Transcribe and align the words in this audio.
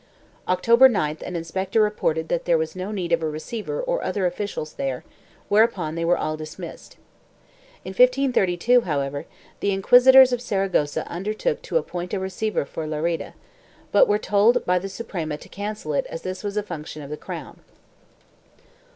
October 0.47 0.89
9th 0.89 1.21
an 1.21 1.35
inspector 1.35 1.79
reported 1.79 2.27
that 2.27 2.45
there 2.45 2.57
was 2.57 2.75
no 2.75 2.89
need 2.89 3.11
of 3.11 3.21
a 3.21 3.29
receiver 3.29 3.79
or 3.79 4.03
other 4.03 4.25
officials 4.25 4.73
there, 4.73 5.03
whereupon 5.47 5.93
they 5.93 6.03
were 6.03 6.17
all 6.17 6.35
dismissed. 6.35 6.97
In 7.85 7.91
1532, 7.91 8.81
however, 8.81 9.27
the 9.59 9.69
inquisitors 9.71 10.33
of 10.33 10.41
Saragossa 10.41 11.07
undertook 11.07 11.61
to 11.61 11.77
appoint 11.77 12.15
a 12.15 12.19
receiver 12.19 12.65
for 12.65 12.87
Lerida, 12.87 13.35
but 13.91 14.07
were 14.07 14.17
told 14.17 14.65
by 14.65 14.79
the 14.79 14.89
Suprema 14.89 15.37
to 15.37 15.47
cancel 15.49 15.93
it 15.93 16.07
as 16.09 16.23
this 16.23 16.43
was 16.43 16.57
a 16.57 16.63
function 16.63 17.03
of 17.03 17.11
the 17.11 17.15
crown. 17.17 17.59